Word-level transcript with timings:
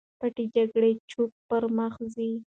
پټې 0.19 0.43
جګړې 0.55 0.91
چوپ 1.09 1.31
پر 1.49 1.63
مخ 1.77 1.93
ځي. 2.13 2.29